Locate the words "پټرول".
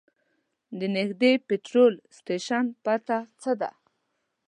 1.47-1.93